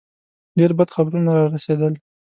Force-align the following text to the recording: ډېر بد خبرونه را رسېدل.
ډېر 0.57 0.71
بد 0.77 0.89
خبرونه 0.95 1.31
را 1.37 1.45
رسېدل. 1.53 1.93